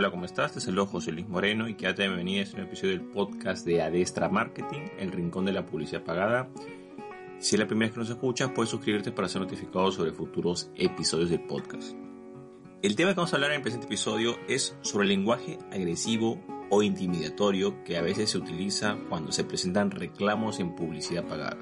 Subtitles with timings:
[0.00, 0.54] Hola, ¿cómo estás?
[0.54, 4.30] Te saludo José Luis Moreno y quédate bienvenida a este episodio del podcast de Adestra
[4.30, 6.48] Marketing, el rincón de la publicidad pagada.
[7.38, 10.70] Si es la primera vez que nos escuchas, puedes suscribirte para ser notificado sobre futuros
[10.74, 11.92] episodios del podcast.
[12.80, 16.40] El tema que vamos a hablar en el presente episodio es sobre el lenguaje agresivo
[16.70, 21.58] o intimidatorio que a veces se utiliza cuando se presentan reclamos en publicidad pagada.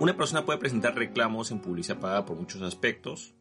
[0.00, 3.34] Una persona puede presentar reclamos en publicidad pagada por muchos aspectos,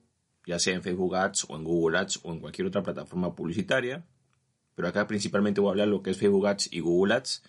[0.45, 4.05] ya sea en Facebook Ads o en Google Ads o en cualquier otra plataforma publicitaria,
[4.75, 7.43] pero acá principalmente voy a hablar lo que es Facebook Ads y Google Ads.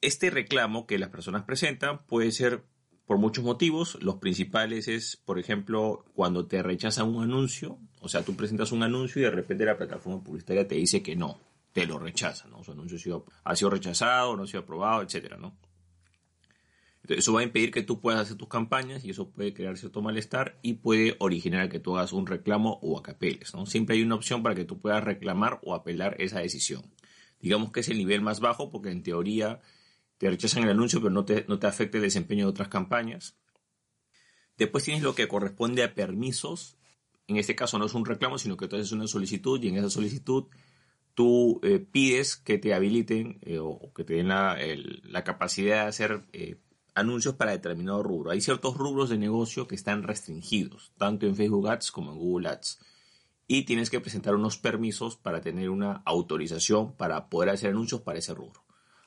[0.00, 2.64] Este reclamo que las personas presentan puede ser
[3.06, 3.98] por muchos motivos.
[4.00, 8.82] Los principales es, por ejemplo, cuando te rechazan un anuncio, o sea, tú presentas un
[8.82, 11.40] anuncio y de repente la plataforma publicitaria te dice que no,
[11.72, 12.62] te lo rechaza, ¿no?
[12.62, 15.56] Su anuncio ha sido, ha sido rechazado, no ha sido aprobado, etcétera, ¿no?
[17.08, 20.02] Eso va a impedir que tú puedas hacer tus campañas y eso puede crear cierto
[20.02, 23.54] malestar y puede originar que tú hagas un reclamo o acapeles.
[23.54, 23.66] ¿no?
[23.66, 26.82] Siempre hay una opción para que tú puedas reclamar o apelar esa decisión.
[27.40, 29.60] Digamos que es el nivel más bajo porque en teoría
[30.18, 33.36] te rechazan el anuncio pero no te, no te afecta el desempeño de otras campañas.
[34.56, 36.76] Después tienes lo que corresponde a permisos.
[37.26, 39.76] En este caso no es un reclamo, sino que tú haces una solicitud y en
[39.76, 40.46] esa solicitud
[41.14, 44.58] tú eh, pides que te habiliten eh, o que te den la,
[45.02, 46.56] la capacidad de hacer eh,
[46.98, 48.30] anuncios para determinado rubro.
[48.30, 52.48] Hay ciertos rubros de negocio que están restringidos, tanto en Facebook Ads como en Google
[52.48, 52.80] Ads.
[53.46, 58.18] Y tienes que presentar unos permisos para tener una autorización para poder hacer anuncios para
[58.18, 58.64] ese rubro.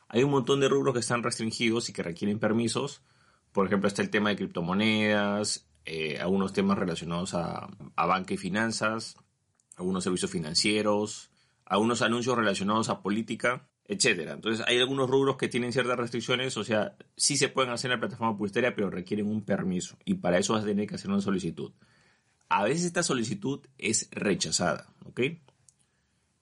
[0.08, 3.02] Hay un montón de rubros que están restringidos y que requieren permisos.
[3.52, 8.38] Por ejemplo, está el tema de criptomonedas, eh, algunos temas relacionados a, a banca y
[8.38, 9.16] finanzas,
[9.76, 11.30] algunos servicios financieros,
[11.66, 14.32] algunos anuncios relacionados a política etcétera.
[14.32, 17.98] Entonces hay algunos rubros que tienen ciertas restricciones, o sea, sí se pueden hacer en
[17.98, 21.12] la plataforma publicitaria, pero requieren un permiso y para eso vas a tener que hacer
[21.12, 21.74] una solicitud.
[22.48, 25.22] A veces esta solicitud es rechazada, ¿ok?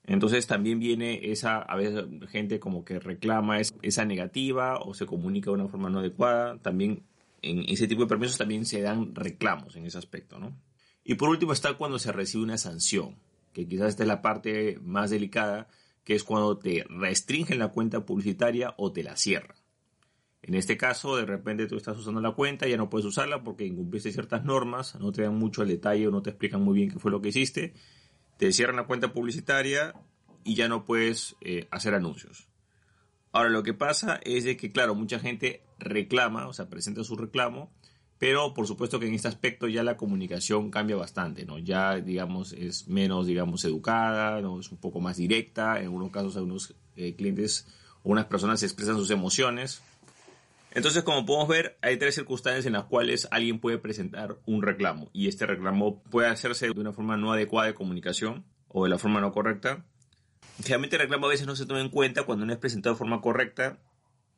[0.04, 5.50] Entonces también viene esa, a veces gente como que reclama esa negativa o se comunica
[5.50, 6.56] de una forma no adecuada.
[6.58, 7.02] También
[7.42, 10.56] en ese tipo de permisos también se dan reclamos en ese aspecto, ¿no?
[11.02, 13.16] Y por último está cuando se recibe una sanción,
[13.52, 15.66] que quizás esta es la parte más delicada,
[16.04, 19.56] que es cuando te restringen la cuenta publicitaria o te la cierran.
[20.42, 23.66] En este caso, de repente tú estás usando la cuenta, ya no puedes usarla porque
[23.66, 26.90] incumpliste ciertas normas, no te dan mucho el detalle o no te explican muy bien
[26.90, 27.74] qué fue lo que hiciste,
[28.38, 29.94] te cierran la cuenta publicitaria
[30.42, 32.48] y ya no puedes eh, hacer anuncios.
[33.32, 37.72] Ahora lo que pasa es que, claro, mucha gente reclama, o sea, presenta su reclamo,
[38.20, 41.58] pero por supuesto que en este aspecto ya la comunicación cambia bastante, ¿no?
[41.58, 44.60] Ya, digamos, es menos, digamos, educada, ¿no?
[44.60, 47.66] Es un poco más directa, en algunos casos algunos eh, clientes
[48.02, 49.80] o unas personas expresan sus emociones.
[50.72, 55.08] Entonces, como podemos ver, hay tres circunstancias en las cuales alguien puede presentar un reclamo
[55.14, 58.98] y este reclamo puede hacerse de una forma no adecuada de comunicación o de la
[58.98, 59.86] forma no correcta.
[60.58, 62.98] Generalmente el reclamo a veces no se toma en cuenta cuando no es presentado de
[62.98, 63.78] forma correcta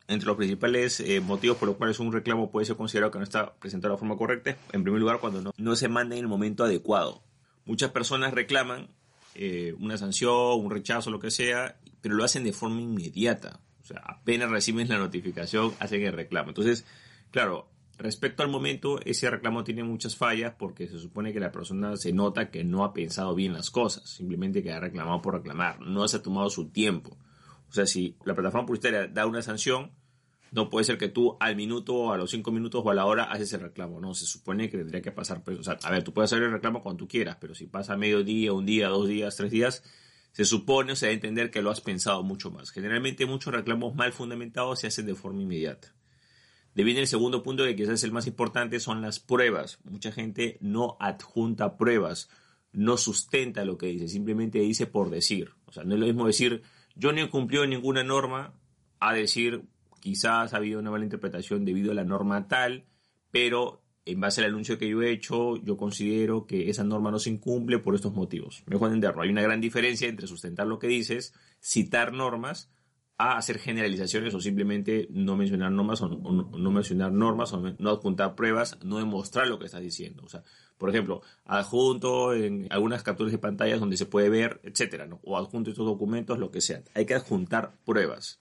[0.09, 3.25] entre los principales eh, motivos por los cuales un reclamo puede ser considerado que no
[3.25, 6.29] está presentado de forma correcta, en primer lugar, cuando no, no se manda en el
[6.29, 7.23] momento adecuado.
[7.65, 8.89] Muchas personas reclaman
[9.35, 13.61] eh, una sanción, un rechazo, lo que sea, pero lo hacen de forma inmediata.
[13.81, 16.51] O sea, apenas reciben la notificación, hacen el reclamo.
[16.51, 16.85] Entonces,
[17.31, 17.69] claro,
[17.99, 22.13] respecto al momento, ese reclamo tiene muchas fallas porque se supone que la persona se
[22.13, 26.07] nota que no ha pensado bien las cosas, simplemente que ha reclamado por reclamar, no
[26.09, 27.17] se ha tomado su tiempo.
[27.73, 29.93] O sea, si la plataforma publicitaria da una sanción,
[30.51, 33.25] no puede ser que tú al minuto, a los cinco minutos o a la hora
[33.25, 33.99] haces el reclamo.
[33.99, 35.43] No, se supone que tendría que pasar.
[35.43, 37.67] Pues, o sea, a ver, tú puedes hacer el reclamo cuando tú quieras, pero si
[37.67, 39.83] pasa medio día, un día, dos días, tres días,
[40.33, 42.73] se supone o se debe entender que lo has pensado mucho más.
[42.73, 45.95] Generalmente muchos reclamos mal fundamentados se hacen de forma inmediata.
[46.75, 49.79] De viene el segundo punto que quizás es el más importante, son las pruebas.
[49.85, 52.29] Mucha gente no adjunta pruebas,
[52.73, 55.53] no sustenta lo que dice, simplemente dice por decir.
[55.65, 56.63] O sea, no es lo mismo decir
[56.95, 58.55] yo no he cumplido ninguna norma
[59.01, 59.65] a decir
[60.01, 62.87] quizás ha habido una mala interpretación debido a la norma tal,
[63.31, 67.19] pero en base al anuncio que yo he hecho, yo considero que esa norma no
[67.19, 68.65] se incumple por estos motivos.
[68.67, 69.23] Mejor entenderlo.
[69.23, 72.71] Hay una gran diferencia entre sustentar lo que dices, citar normas,
[73.19, 78.35] a hacer generalizaciones o simplemente no mencionar normas o no, mencionar normas o no adjuntar
[78.35, 80.23] pruebas, no demostrar lo que estás diciendo.
[80.25, 80.43] O sea,
[80.79, 85.71] por ejemplo, adjunto en algunas capturas de pantallas donde se puede ver, etcétera, o adjunto
[85.71, 86.83] estos documentos, lo que sea.
[86.95, 88.41] Hay que adjuntar pruebas,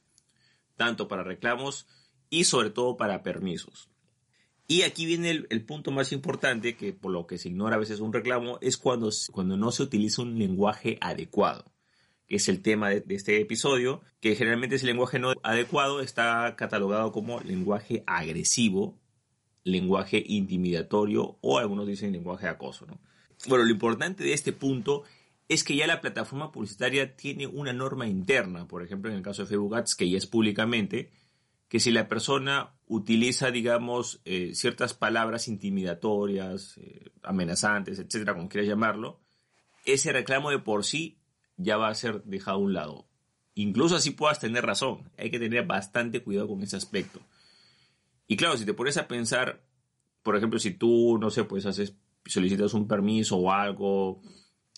[0.76, 1.86] tanto para reclamos
[2.30, 3.90] y sobre todo para permisos.
[4.68, 8.00] Y aquí viene el, punto más importante, que por lo que se ignora a veces
[8.00, 11.71] un reclamo, es cuando, cuando no se utiliza un lenguaje adecuado
[12.32, 17.12] que es el tema de, este episodio, que generalmente ese lenguaje no adecuado está catalogado
[17.12, 18.98] como lenguaje agresivo,
[19.66, 22.88] lenguaje intimidatorio o algunos dicen lenguaje acoso.
[23.50, 25.04] Bueno, lo importante de este punto
[25.50, 29.42] es que ya la plataforma publicitaria tiene una norma interna, por ejemplo en el caso
[29.42, 31.12] de Facebook Ads, que ya es públicamente,
[31.68, 38.70] que si la persona utiliza, digamos, eh, ciertas palabras intimidatorias, eh, amenazantes, etcétera, como quieras
[38.70, 39.20] llamarlo,
[39.84, 41.18] ese reclamo de por sí
[41.62, 43.06] ya va a ser dejado a un lado.
[43.56, 45.10] Incluso así puedas tener razón.
[45.18, 47.20] Hay que tener bastante cuidado con ese aspecto.
[48.28, 49.62] Y claro, si te pones a pensar,
[50.24, 54.22] por ejemplo, si tú, no sé, pues haces, solicitas un permiso o algo,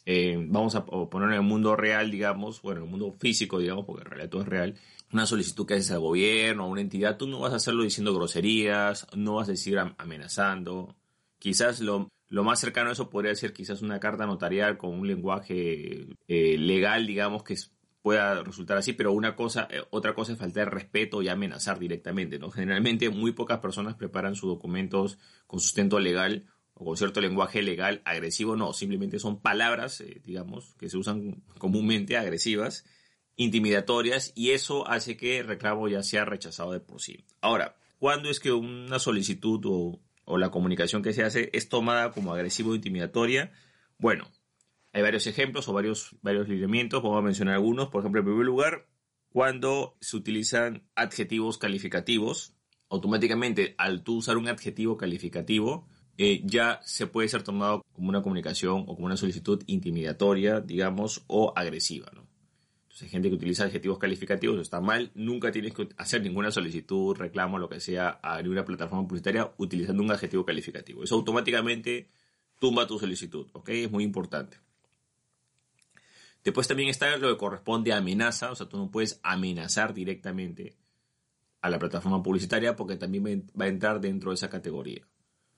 [0.05, 3.85] eh, vamos a poner en el mundo real, digamos, bueno, en el mundo físico, digamos,
[3.85, 4.75] porque en realidad todo es real,
[5.11, 8.13] una solicitud que haces al gobierno, a una entidad, tú no vas a hacerlo diciendo
[8.15, 10.95] groserías, no vas a decir amenazando.
[11.37, 15.05] Quizás lo, lo más cercano a eso podría ser quizás una carta notarial con un
[15.05, 17.55] lenguaje eh, legal, digamos, que
[18.01, 22.39] pueda resultar así, pero una cosa, eh, otra cosa es faltar respeto y amenazar directamente,
[22.39, 22.49] ¿no?
[22.49, 28.01] Generalmente muy pocas personas preparan sus documentos con sustento legal o con cierto lenguaje legal
[28.03, 32.83] agresivo, no, simplemente son palabras, eh, digamos, que se usan comúnmente agresivas,
[33.35, 37.25] intimidatorias, y eso hace que el reclamo ya sea rechazado de por sí.
[37.41, 42.33] Ahora, ¿cuándo es que una solicitud o, la comunicación que se hace es tomada como
[42.33, 43.51] agresivo o intimidatoria?
[43.97, 44.29] Bueno,
[44.91, 47.89] hay varios ejemplos o varios, varios lineamientos, vamos a mencionar algunos.
[47.89, 48.87] Por ejemplo, en primer lugar,
[49.29, 52.55] cuando se utilizan adjetivos calificativos,
[52.89, 55.87] automáticamente al usar un adjetivo calificativo,
[56.17, 61.23] eh, ya se puede ser tomado como una comunicación o como una solicitud intimidatoria, digamos,
[61.27, 62.11] o agresiva.
[62.13, 62.27] ¿no?
[62.93, 67.15] Entonces, hay gente que utiliza adjetivos calificativos, está mal, nunca tienes que hacer ninguna solicitud,
[67.17, 71.03] reclamo, lo que sea, a ninguna plataforma publicitaria utilizando un adjetivo calificativo.
[71.03, 72.11] Eso automáticamente
[72.59, 73.69] tumba tu solicitud, ¿ok?
[73.69, 74.57] Es muy importante.
[76.43, 80.77] Después también está lo que corresponde a amenaza, o sea, tú no puedes amenazar directamente
[81.61, 85.07] a la plataforma publicitaria porque también va a entrar dentro de esa categoría.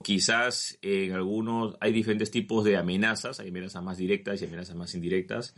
[0.02, 4.96] Quizás en algunos hay diferentes tipos de amenazas, hay amenazas más directas y amenazas más
[4.96, 5.54] indirectas.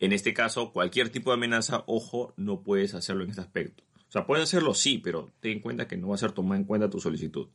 [0.00, 3.84] En este caso, cualquier tipo de amenaza, ojo, no puedes hacerlo en este aspecto.
[4.08, 6.58] O sea, puedes hacerlo sí, pero ten en cuenta que no va a ser tomada
[6.58, 7.48] en cuenta tu solicitud.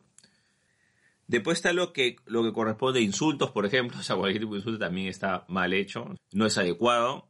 [1.28, 3.98] Después está lo que, lo que corresponde a insultos, por ejemplo.
[4.00, 7.28] O sea, cualquier tipo de insulto también está mal hecho, no es adecuado.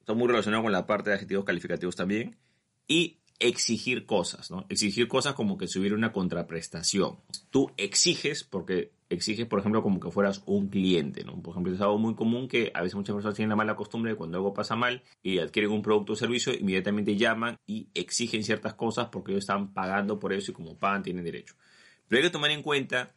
[0.00, 2.36] Está muy relacionado con la parte de adjetivos calificativos también.
[2.88, 4.64] Y exigir cosas, ¿no?
[4.70, 7.18] Exigir cosas como que si hubiera una contraprestación.
[7.50, 11.40] Tú exiges porque exiges, por ejemplo, como que fueras un cliente, ¿no?
[11.42, 14.12] Por ejemplo, es algo muy común que a veces muchas personas tienen la mala costumbre
[14.12, 18.44] de cuando algo pasa mal y adquieren un producto o servicio, inmediatamente llaman y exigen
[18.44, 21.54] ciertas cosas porque ellos están pagando por eso y como pagan tienen derecho.
[22.06, 23.14] Pero hay que tomar en cuenta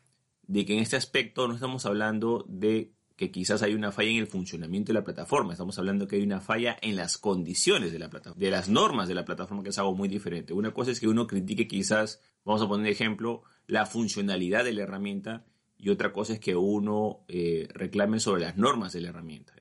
[0.48, 4.18] de que en este aspecto no estamos hablando de que quizás hay una falla en
[4.18, 5.54] el funcionamiento de la plataforma.
[5.54, 9.08] Estamos hablando que hay una falla en las condiciones de la plataforma, de las normas
[9.08, 10.54] de la plataforma, que es algo muy diferente.
[10.54, 14.82] Una cosa es que uno critique quizás, vamos a poner ejemplo, la funcionalidad de la
[14.82, 15.46] herramienta
[15.82, 19.56] y otra cosa es que uno eh, reclame sobre las normas de la herramienta.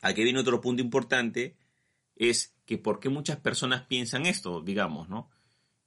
[0.00, 1.56] Aquí viene otro punto importante,
[2.16, 5.30] es que por qué muchas personas piensan esto, digamos, ¿no?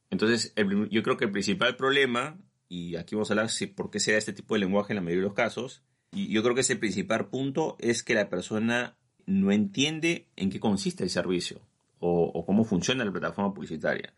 [0.10, 0.54] Entonces,
[0.90, 2.38] yo creo que el principal problema,
[2.68, 4.98] y aquí vamos a hablar de por qué se da este tipo de lenguaje en
[4.98, 8.30] la mayoría de los casos, y yo creo que ese principal punto es que la
[8.30, 11.62] persona no entiende en qué consiste el servicio
[12.00, 14.14] o, cómo funciona la plataforma publicitaria.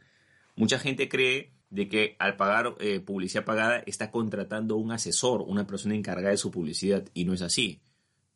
[0.56, 5.68] Mucha gente cree de que al pagar eh, publicidad pagada está contratando un asesor, una
[5.68, 7.82] persona encargada de su publicidad, y no es así.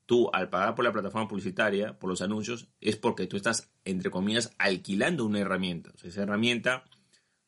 [0.05, 4.11] Tú, al pagar por la plataforma publicitaria, por los anuncios, es porque tú estás, entre
[4.11, 5.91] comillas, alquilando una herramienta.
[5.95, 6.83] O sea, esa herramienta,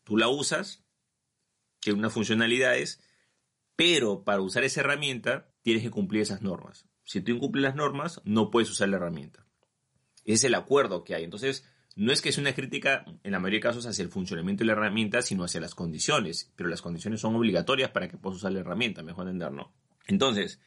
[0.03, 0.83] tú la usas,
[1.79, 3.01] tiene unas funcionalidades,
[3.75, 6.87] pero para usar esa herramienta tienes que cumplir esas normas.
[7.03, 9.45] Si tú incumples las normas, no puedes usar la herramienta.
[10.23, 11.23] Ese es el acuerdo que hay.
[11.23, 14.61] Entonces, no es que es una crítica, en la mayoría de casos, hacia el funcionamiento
[14.61, 16.51] de la herramienta, sino hacia las condiciones.
[16.55, 19.71] Pero las condiciones son obligatorias para que puedas usar la herramienta, mejor entender, ¿no?
[20.07, 20.59] Entonces,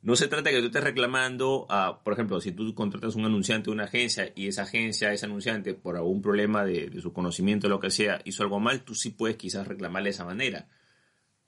[0.00, 3.26] no se trata de que tú estés reclamando, a, por ejemplo, si tú contratas un
[3.26, 7.66] anunciante una agencia y esa agencia, ese anunciante, por algún problema de, de su conocimiento
[7.66, 10.68] o lo que sea, hizo algo mal, tú sí puedes quizás reclamarle de esa manera.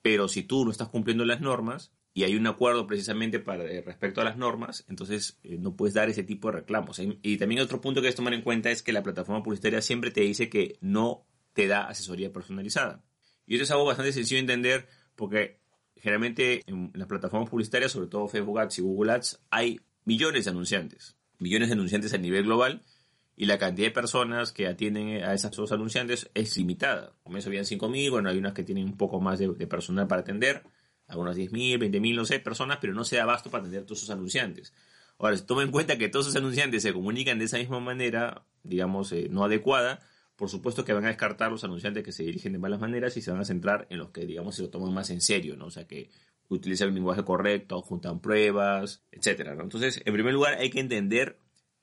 [0.02, 3.82] Pero si tú no estás cumpliendo las normas y hay un acuerdo precisamente para, eh,
[3.82, 7.00] respecto a las normas, entonces eh, no puedes dar ese tipo de reclamos.
[7.22, 10.10] Y también otro punto que debes tomar en cuenta es que la plataforma publicitaria siempre
[10.10, 13.02] te dice que no te da asesoría personalizada.
[13.46, 15.60] Y eso es algo bastante sencillo de entender porque
[15.96, 20.50] generalmente en las plataformas publicitarias, sobre todo Facebook Ads y Google Ads, hay millones de
[20.50, 22.82] anunciantes, millones de anunciantes a nivel global
[23.36, 27.14] y la cantidad de personas que atienden a esos dos anunciantes es limitada.
[27.22, 30.62] Comienzo habían 5.000, bueno, hay unas que tienen un poco más de, personal para atender,
[31.10, 33.98] algunas 10.000, 20.000, no sé, personas, pero no se da abasto para atender a todos
[33.98, 34.72] esos anunciantes.
[35.18, 38.44] Ahora, si toma en cuenta que todos esos anunciantes se comunican de esa misma manera,
[38.62, 40.00] digamos, eh, no adecuada,
[40.36, 43.20] por supuesto que van a descartar los anunciantes que se dirigen de malas maneras y
[43.20, 45.66] se van a centrar en los que, digamos, se lo toman más en serio, ¿no?
[45.66, 46.08] O sea, que
[46.48, 49.50] utilizan el lenguaje correcto, juntan pruebas, etc.
[49.60, 51.38] Entonces, en primer lugar, hay que entender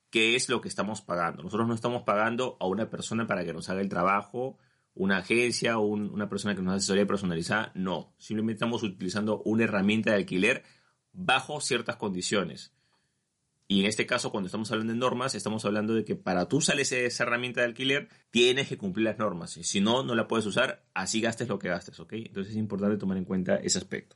[0.10, 1.44] qué es lo que estamos pagando.
[1.44, 4.58] Nosotros no estamos pagando a una persona para que nos haga el trabajo,
[4.98, 8.14] una agencia o una persona que nos asesoría personalizada, no.
[8.18, 10.64] Simplemente estamos utilizando una herramienta de alquiler
[11.14, 12.74] bajo ciertas condiciones.
[13.70, 16.62] Y en este caso, cuando estamos hablando de normas, estamos hablando de que para tú
[16.62, 19.52] sales esa herramienta de alquiler, tienes que cumplir las normas.
[19.52, 22.14] Si no, no la puedes usar, así gastes lo que gastes, ¿ok?
[22.14, 24.16] Entonces es importante tomar en cuenta ese aspecto.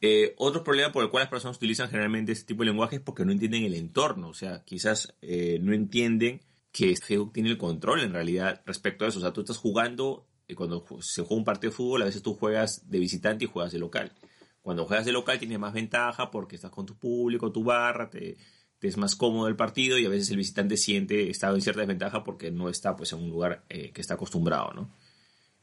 [0.00, 3.02] Eh, otro problema por el cual las personas utilizan generalmente este tipo de lenguaje es
[3.02, 4.28] porque no entienden el entorno.
[4.28, 6.40] O sea, quizás eh, no entienden
[6.74, 9.20] que Facebook tiene el control en realidad respecto a eso.
[9.20, 12.20] O sea, tú estás jugando, eh, cuando se juega un partido de fútbol, a veces
[12.20, 14.12] tú juegas de visitante y juegas de local.
[14.60, 18.38] Cuando juegas de local tienes más ventaja porque estás con tu público, tu barra, te,
[18.80, 22.24] es más cómodo el partido y a veces el visitante siente está en cierta desventaja
[22.24, 24.90] porque no está pues en un lugar eh, que está acostumbrado, ¿no?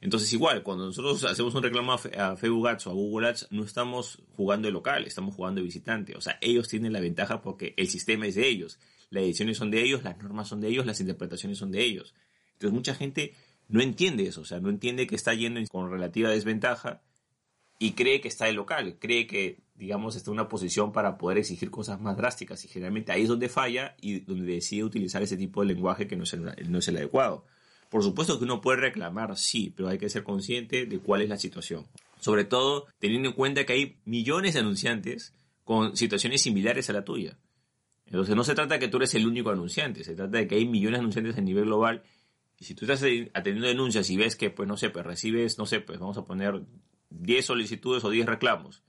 [0.00, 3.64] Entonces igual, cuando nosotros hacemos un reclamo a Facebook Ads o a Google Ads, no
[3.64, 6.16] estamos jugando de local, estamos jugando de visitante.
[6.16, 8.80] O sea, ellos tienen la ventaja porque el sistema es de ellos,
[9.12, 12.14] las ediciones son de ellos, las normas son de ellos, las interpretaciones son de ellos.
[12.54, 13.34] Entonces mucha gente
[13.68, 17.02] no entiende eso, o sea, no entiende que está yendo con relativa desventaja
[17.78, 21.38] y cree que está de local, cree que digamos, está en una posición para poder
[21.38, 25.36] exigir cosas más drásticas y generalmente ahí es donde falla y donde decide utilizar ese
[25.36, 27.44] tipo de lenguaje que no es el, no es el adecuado.
[27.88, 31.28] Por supuesto que uno puede reclamar, sí, pero hay que ser consciente de cuál es
[31.28, 31.86] la situación.
[32.20, 37.04] Sobre todo teniendo en cuenta que hay millones de anunciantes con situaciones similares a la
[37.04, 37.36] tuya.
[38.12, 40.56] Entonces no se trata de que tú eres el único anunciante, se trata de que
[40.56, 42.02] hay millones de anunciantes a nivel global
[42.58, 43.02] y si tú estás
[43.32, 46.26] atendiendo denuncias y ves que, pues no sé, pues recibes, no sé, pues vamos a
[46.26, 46.60] poner
[47.08, 48.82] 10 solicitudes o 10 reclamos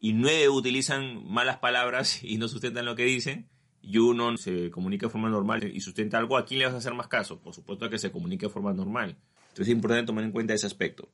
[0.00, 3.48] y nueve utilizan malas palabras y no sustentan lo que dicen,
[3.80, 6.78] y uno se comunica de forma normal y sustenta algo, ¿a quién le vas a
[6.78, 7.40] hacer más caso?
[7.40, 9.16] Por supuesto que se comunique de forma normal.
[9.50, 11.12] Entonces es importante tomar en cuenta ese aspecto.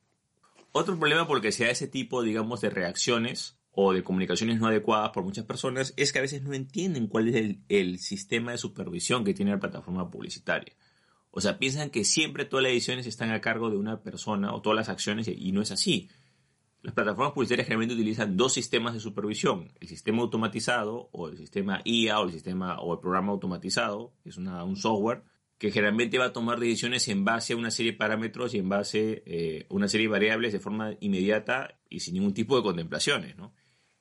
[0.71, 4.59] Otro problema por el que se da ese tipo, digamos, de reacciones o de comunicaciones
[4.59, 7.99] no adecuadas por muchas personas es que a veces no entienden cuál es el, el
[7.99, 10.73] sistema de supervisión que tiene la plataforma publicitaria.
[11.31, 14.61] O sea, piensan que siempre todas las ediciones están a cargo de una persona o
[14.61, 16.09] todas las acciones y no es así.
[16.81, 21.81] Las plataformas publicitarias generalmente utilizan dos sistemas de supervisión, el sistema automatizado o el sistema
[21.85, 25.23] IA o el sistema o el programa automatizado, que es un software
[25.57, 28.67] que generalmente va a tomar decisiones en base a una serie de parámetros y en
[28.67, 32.63] base a eh, una serie de variables de forma inmediata y sin ningún tipo de
[32.63, 33.35] contemplaciones,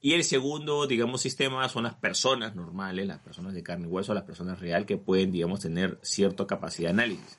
[0.00, 4.14] Y el segundo, digamos, sistema son las personas normales, las personas de carne y hueso,
[4.14, 7.38] las personas real que pueden, digamos, tener cierta capacidad de análisis.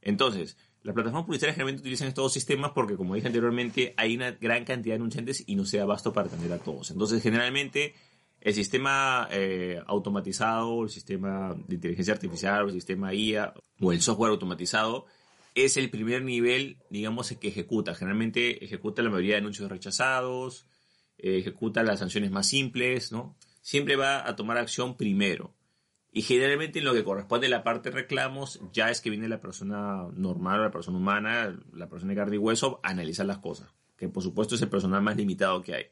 [0.00, 4.30] Entonces, las plataformas publicitarias generalmente utilizan estos dos sistemas porque, como dije anteriormente, hay una
[4.30, 6.92] gran cantidad de anunciantes y no se da abasto para atender a todos.
[6.92, 7.94] Entonces, generalmente,
[8.40, 14.30] el sistema eh, automatizado, el sistema de inteligencia artificial, el sistema IA o el software
[14.30, 15.06] automatizado
[15.56, 17.94] es el primer nivel, digamos, que ejecuta.
[17.96, 20.66] Generalmente ejecuta la mayoría de anuncios rechazados,
[21.18, 23.36] eh, ejecuta las sanciones más simples, ¿no?
[23.60, 25.54] Siempre va a tomar acción primero.
[26.10, 29.28] Y generalmente en lo que corresponde a la parte de reclamos, ya es que viene
[29.28, 33.38] la persona normal, la persona humana, la persona de carne y hueso, a analizar las
[33.38, 33.68] cosas.
[33.96, 35.84] Que por supuesto es el personal más limitado que hay.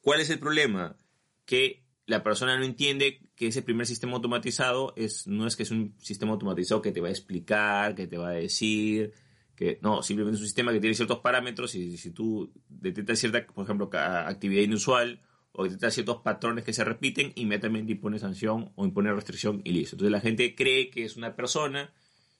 [0.00, 0.96] ¿Cuál es el problema?
[1.44, 5.70] Que la persona no entiende que ese primer sistema automatizado es, no es que es
[5.70, 9.12] un sistema automatizado que te va a explicar, que te va a decir,
[9.56, 13.46] que no, simplemente es un sistema que tiene ciertos parámetros y si tú detectas cierta,
[13.46, 15.20] por ejemplo, actividad inusual
[15.52, 19.96] o detecta ciertos patrones que se repiten, inmediatamente impone sanción o impone restricción y listo.
[19.96, 21.92] Entonces la gente cree que es una persona,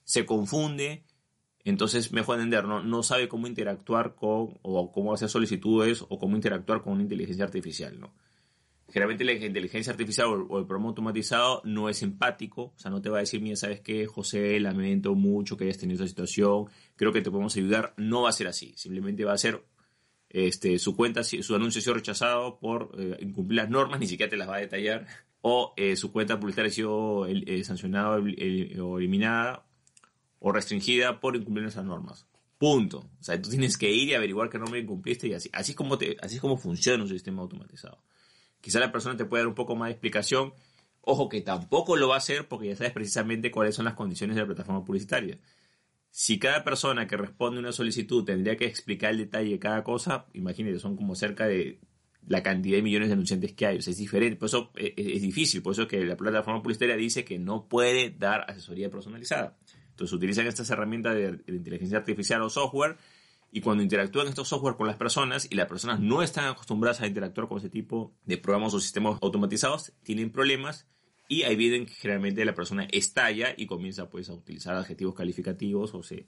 [0.03, 1.03] se confunde,
[1.63, 6.35] entonces mejor entender, no, no sabe cómo interactuar con, o cómo hacer solicitudes, o cómo
[6.35, 8.13] interactuar con una inteligencia artificial, ¿no?
[8.93, 13.09] Generalmente la inteligencia artificial o el programa automatizado no es empático, o sea, no te
[13.09, 14.59] va a decir, mira, ¿sabes qué, José?
[14.59, 17.95] Lamento mucho que hayas tenido esta situación, creo que te podemos ayudar.
[17.97, 19.63] No va a ser así, simplemente va a ser
[20.29, 24.29] este, su cuenta, su anuncio ha sido rechazado por eh, incumplir las normas, ni siquiera
[24.29, 25.07] te las va a detallar,
[25.41, 29.65] o eh, su cuenta publicitaria ha sido eh, sancionada o eliminada
[30.37, 32.27] o restringida por incumplir esas normas.
[32.59, 33.09] Punto.
[33.19, 35.49] O sea, tú tienes que ir y averiguar qué norma incumpliste y así.
[35.51, 38.03] Así es como, te, así es como funciona un sistema automatizado.
[38.63, 40.53] Quizá la persona te pueda dar un poco más de explicación.
[41.01, 44.37] Ojo que tampoco lo va a hacer porque ya sabes precisamente cuáles son las condiciones
[44.37, 45.37] de la plataforma publicitaria.
[46.09, 50.27] Si cada persona que responde una solicitud tendría que explicar el detalle de cada cosa,
[50.31, 51.81] imagínate, son como cerca de
[52.25, 53.79] la cantidad de millones de anunciantes que hay.
[53.79, 56.63] O sea, es diferente, por eso eh, eh, es, difícil, por eso que la plataforma
[56.63, 59.57] publicitaria dice que no puede dar asesoría personalizada.
[59.89, 62.95] Entonces utilizan estas herramientas de, de inteligencia artificial o software
[63.55, 67.07] y cuando interactúan estos software con las personas y las personas no están acostumbradas a
[67.07, 70.87] interactuar con ese tipo de programas o sistemas automatizados, tienen problemas
[71.27, 76.01] y ahí que generalmente la persona estalla y comienza pues a utilizar adjetivos calificativos o
[76.01, 76.25] se,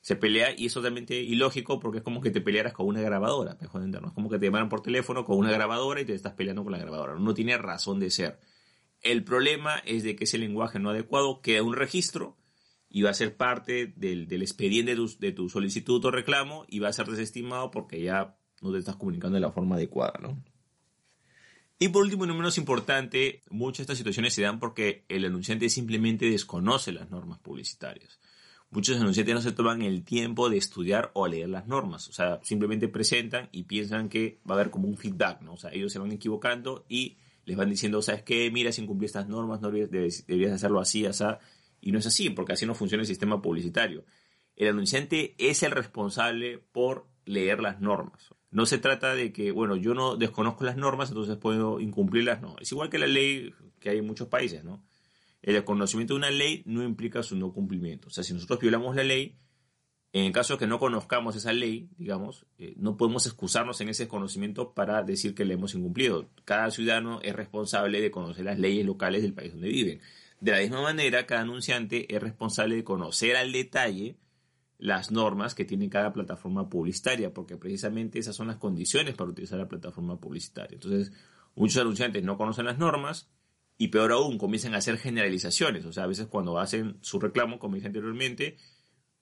[0.00, 3.56] se pelea y es totalmente ilógico porque es como que te pelearas con una grabadora,
[3.60, 4.10] mejor entendernos.
[4.10, 6.72] Es como que te llaman por teléfono con una grabadora y te estás peleando con
[6.72, 7.14] la grabadora.
[7.14, 8.40] No tiene razón de ser.
[9.00, 12.36] El problema es de que ese lenguaje no adecuado queda un registro
[12.94, 16.92] y va a ser parte del, expediente de tu, solicitud o reclamo y va a
[16.92, 20.40] ser desestimado porque ya no te estás comunicando de la forma adecuada, ¿no?
[21.80, 25.24] Y por último y no menos importante, muchas de estas situaciones se dan porque el
[25.24, 28.20] anunciante simplemente desconoce las normas publicitarias
[28.70, 32.08] muchos anunciantes no se toman el tiempo de estudiar o leer las normas.
[32.08, 35.54] O sea, simplemente presentan y piensan que va a haber como un feedback, ¿no?
[35.54, 38.50] O sea, ellos se van equivocando y les van diciendo, ¿sabes qué?
[38.50, 41.24] Mira, si incumplí estas normas, no deberías, hacerlo así, así.
[41.84, 44.06] Y no es así, porque así no funciona el sistema publicitario.
[44.56, 48.30] El anunciante es el responsable por leer las normas.
[48.50, 52.40] No se trata de que, bueno, yo no desconozco las normas, entonces puedo incumplirlas.
[52.40, 54.82] No, es igual que la ley que hay en muchos países, ¿no?
[55.42, 58.08] el conocimiento de una ley no implica su no cumplimiento.
[58.08, 59.36] O sea, si nosotros violamos la ley,
[60.14, 63.90] en el caso de que no conozcamos esa ley, digamos, eh, no podemos excusarnos en
[63.90, 66.30] ese conocimiento para decir que le hemos incumplido.
[66.46, 70.00] Cada ciudadano es responsable de conocer las leyes locales del país donde viven.
[70.44, 74.18] De la misma manera, cada anunciante es responsable de conocer al detalle
[74.76, 79.58] las normas que tiene cada plataforma publicitaria, porque precisamente esas son las condiciones para utilizar
[79.58, 80.74] la plataforma publicitaria.
[80.74, 81.12] Entonces,
[81.54, 83.30] muchos anunciantes no conocen las normas,
[83.78, 85.86] y peor aún, comienzan a hacer generalizaciones.
[85.86, 88.58] O sea, a veces cuando hacen su reclamo, como dije anteriormente,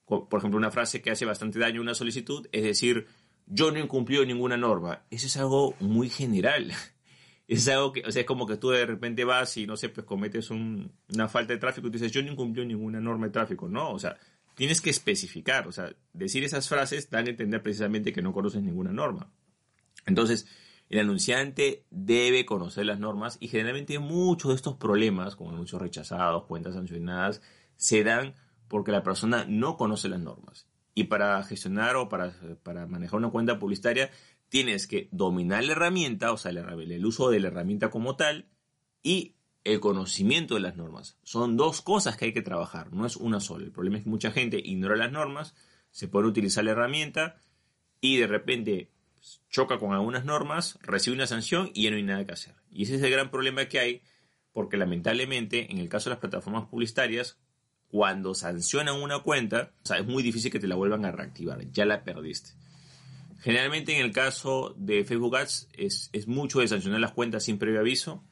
[0.05, 3.07] por ejemplo, una frase que hace bastante daño a una solicitud es decir,
[3.45, 5.05] yo no incumplió ninguna norma.
[5.09, 6.73] Eso es algo muy general.
[7.47, 9.89] Es algo que, o sea, es como que tú de repente vas y, no sé,
[9.89, 13.67] pues cometes una falta de tráfico y dices, yo no incumplió ninguna norma de tráfico.
[13.67, 14.17] No, o sea,
[14.55, 15.67] tienes que especificar.
[15.67, 19.29] O sea, decir esas frases dan a entender precisamente que no conoces ninguna norma.
[20.05, 20.47] Entonces,
[20.89, 26.45] el anunciante debe conocer las normas y generalmente muchos de estos problemas, como anuncios rechazados,
[26.45, 27.41] cuentas sancionadas,
[27.75, 28.35] se dan
[28.67, 30.67] porque la persona no conoce las normas.
[30.95, 34.11] Y para gestionar o para, para manejar una cuenta publicitaria,
[34.53, 38.45] tienes que dominar la herramienta, o sea, el, uso de la herramienta como tal,
[39.01, 39.33] y
[39.63, 41.17] el conocimiento de las normas.
[41.23, 43.65] Son dos cosas que hay que trabajar, no es una sola.
[43.65, 45.55] El problema es que mucha gente ignora las normas,
[45.89, 47.41] se puede utilizar la herramienta
[47.99, 48.91] y de repente
[49.49, 52.53] choca con algunas normas, recibe una sanción y ya no hay nada que hacer.
[52.69, 54.01] Y ese es el gran problema que hay,
[54.51, 57.39] porque lamentablemente en el caso de las plataformas publicitarias,
[57.87, 62.03] cuando sancionan una cuenta, es muy difícil que te la vuelvan a reactivar, ya la
[62.03, 62.51] perdiste.
[63.43, 67.81] Generalmente en el caso de Facebook Ads es, mucho de sancionar las cuentas sin previo
[67.81, 68.23] aviso.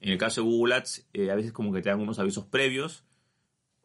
[0.00, 2.44] En el caso de Google Ads eh, a veces como que te dan unos avisos
[2.44, 3.04] previos.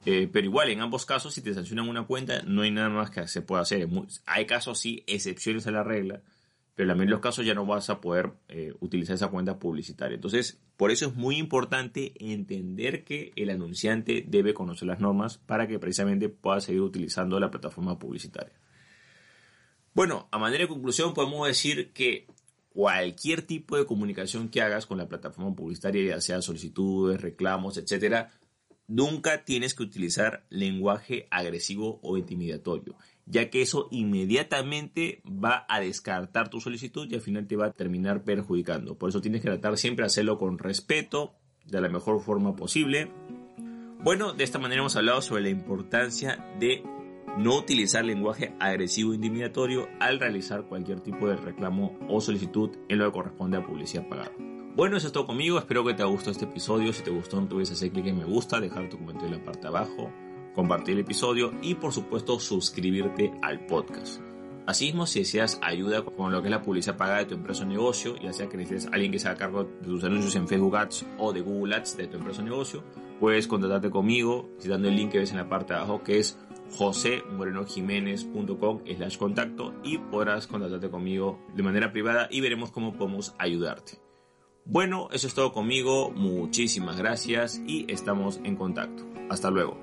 [0.07, 3.12] Eh, pero igual, en ambos casos, si te sancionan una cuenta, no hay nada más
[3.12, 3.88] que se pueda hacer.
[4.25, 6.23] Hay casos, sí, excepciones a la regla,
[6.73, 10.15] pero en los casos ya no vas a poder eh, utilizar esa cuenta publicitaria.
[10.15, 15.67] Entonces, por eso es muy importante entender que el anunciante debe conocer las normas para
[15.67, 18.62] que precisamente pueda seguir utilizando la plataforma publicitaria.
[19.93, 22.27] Bueno, a manera de conclusión podemos decir que
[22.69, 28.32] cualquier tipo de comunicación que hagas con la plataforma publicitaria, ya sea solicitudes, reclamos, etcétera,
[28.88, 36.49] nunca tienes que utilizar lenguaje agresivo o intimidatorio ya que eso inmediatamente va a descartar
[36.49, 38.97] tu solicitud y al final te va a terminar perjudicando.
[38.97, 41.34] Por eso tienes que tratar siempre de hacerlo con respeto,
[41.65, 43.10] de la mejor forma posible.
[44.01, 46.84] Bueno, de esta manera hemos hablado sobre la importancia de
[47.38, 52.99] no utilizar lenguaje agresivo e intimidatorio al realizar cualquier tipo de reclamo o solicitud en
[52.99, 54.31] lo que corresponde a publicidad pagada.
[54.75, 55.59] Bueno, eso es todo conmigo.
[55.59, 56.93] Espero que te haya gustado este episodio.
[56.93, 59.39] Si te gustó, no te olvides hacer clic en me gusta, dejar tu comentario en
[59.39, 60.12] la parte de abajo
[60.53, 64.21] compartir el episodio y por supuesto suscribirte al podcast.
[64.65, 67.67] Asimismo, si deseas ayuda con lo que es la publicidad pagada de tu empresa o
[67.67, 70.77] negocio, ya sea que necesites alguien que se haga cargo de tus anuncios en Facebook
[70.77, 72.83] Ads o de Google Ads de tu empresa o negocio,
[73.19, 76.39] puedes contactarte conmigo citando el link que ves en la parte de abajo que es
[76.77, 83.99] josemorenojiménez.com slash contacto y podrás contactarte conmigo de manera privada y veremos cómo podemos ayudarte.
[84.65, 89.03] Bueno, eso es todo conmigo, muchísimas gracias y estamos en contacto.
[89.29, 89.83] Hasta luego.